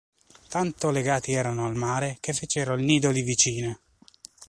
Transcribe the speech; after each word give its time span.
Tanto 0.47 0.89
legati 0.89 1.31
erano 1.31 1.67
al 1.67 1.75
mare 1.75 2.17
che 2.19 2.33
fecero 2.33 2.73
il 2.73 2.81
nido 2.83 3.11
lì 3.11 3.21
vicino. 3.21 3.79